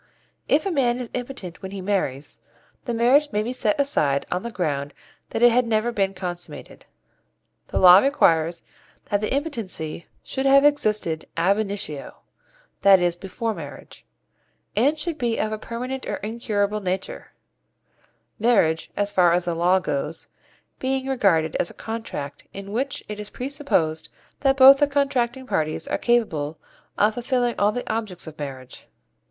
[0.49, 2.39] If a man is impotent when he marries,
[2.85, 4.95] the marriage may be set aside on the ground
[5.29, 6.85] that it had never been consummated.
[7.67, 8.63] The law requires
[9.11, 12.15] that the impotency should have existed ab initio
[12.81, 14.03] that is, before marriage
[14.75, 17.33] and should be of a permanent or incurable nature;
[18.39, 20.27] marriage, as far as the law goes,
[20.79, 24.09] being regarded as a contract in which it is presupposed
[24.39, 26.57] that both the contracting parties are capable
[26.97, 28.87] of fulfilling all the objects of marriage.